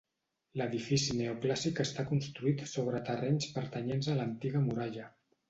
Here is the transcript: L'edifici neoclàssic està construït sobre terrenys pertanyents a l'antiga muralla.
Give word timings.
L'edifici 0.59 1.17
neoclàssic 1.19 1.81
està 1.83 2.05
construït 2.13 2.65
sobre 2.73 3.03
terrenys 3.11 3.49
pertanyents 3.59 4.11
a 4.15 4.19
l'antiga 4.23 4.65
muralla. 4.67 5.09